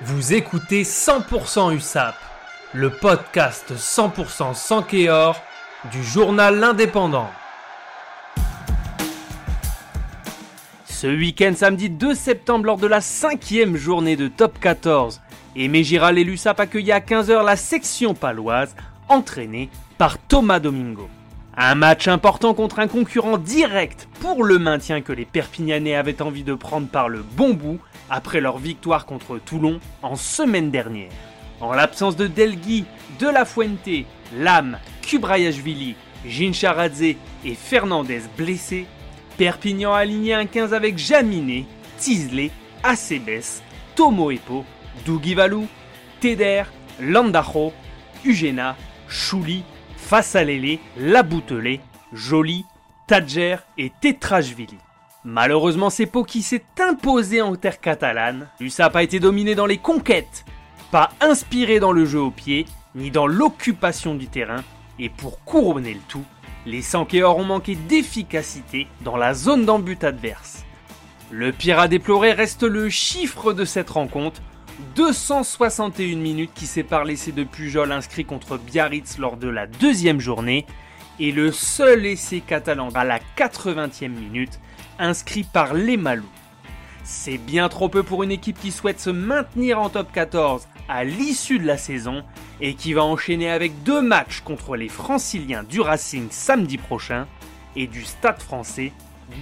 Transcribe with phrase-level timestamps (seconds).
[0.00, 2.16] Vous écoutez 100% USAP,
[2.72, 5.40] le podcast 100% sans Kéor
[5.92, 7.28] du journal L'Indépendant.
[10.86, 15.20] Ce week-end samedi 2 septembre lors de la cinquième journée de Top 14,
[15.54, 18.74] Aimé Giral et l'USAP accueillaient à 15h la section paloise
[19.08, 19.68] entraînée
[19.98, 21.08] par Thomas Domingo.
[21.54, 26.44] Un match important contre un concurrent direct pour le maintien que les Perpignanais avaient envie
[26.44, 27.78] de prendre par le bon bout
[28.08, 31.12] après leur victoire contre Toulon en semaine dernière.
[31.60, 32.86] En l'absence de Delgui,
[33.20, 35.94] De La Fuente, Lam, Kubrayashvili,
[36.26, 38.86] Gincharadze et Fernandez blessés,
[39.36, 41.66] Perpignan a aligné un 15 avec Jaminé,
[41.98, 42.50] Tisley,
[42.82, 43.60] Acebes,
[43.94, 44.64] Tomoepo,
[45.04, 45.68] Dougivalou,
[46.18, 46.64] Teder,
[46.98, 47.74] Landajo,
[48.24, 48.74] Ugena,
[49.06, 49.64] Chouli
[50.02, 51.80] Fassalele, Laboutelé,
[52.12, 52.66] Joly,
[53.06, 54.76] Tadjer et Tetrashvili.
[55.24, 58.48] Malheureusement, c'est Pau qui s'est imposé en terre catalane.
[58.60, 60.44] L'USAP a été dominé dans les conquêtes,
[60.90, 64.62] pas inspiré dans le jeu au pied, ni dans l'occupation du terrain.
[64.98, 66.24] Et pour couronner le tout,
[66.66, 70.64] les Sankéors ont manqué d'efficacité dans la zone d'embut adverse.
[71.30, 74.42] Le pire à déplorer reste le chiffre de cette rencontre,
[74.96, 80.66] 261 minutes qui séparent l'essai de Pujol inscrit contre Biarritz lors de la deuxième journée
[81.20, 84.60] et le seul essai catalan à la 80e minute
[84.98, 86.24] inscrit par les Malous.
[87.04, 91.04] C'est bien trop peu pour une équipe qui souhaite se maintenir en top 14 à
[91.04, 92.22] l'issue de la saison
[92.60, 97.26] et qui va enchaîner avec deux matchs contre les franciliens du Racing samedi prochain
[97.76, 98.92] et du Stade français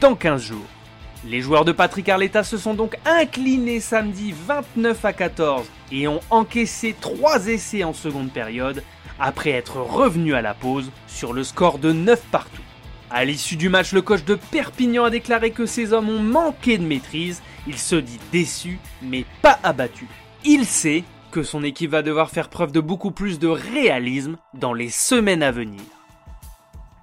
[0.01, 0.80] dans 15 jours.
[1.27, 6.21] Les joueurs de Patrick Arletta se sont donc inclinés samedi 29 à 14 et ont
[6.31, 8.83] encaissé 3 essais en seconde période
[9.19, 12.63] après être revenus à la pause sur le score de 9 partout.
[13.11, 16.79] À l'issue du match, le coach de Perpignan a déclaré que ses hommes ont manqué
[16.79, 17.43] de maîtrise.
[17.67, 20.07] Il se dit déçu, mais pas abattu.
[20.45, 24.73] Il sait que son équipe va devoir faire preuve de beaucoup plus de réalisme dans
[24.73, 25.83] les semaines à venir.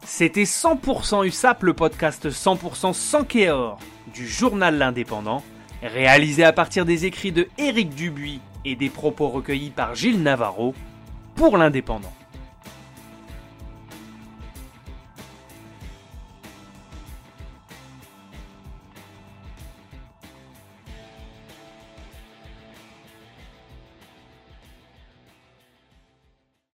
[0.03, 3.24] C'était 100% USAP, le podcast 100% sans
[4.13, 5.44] du journal L'Indépendant,
[5.81, 10.73] réalisé à partir des écrits de Éric Dubuis et des propos recueillis par Gilles Navarro
[11.35, 12.13] pour L'Indépendant.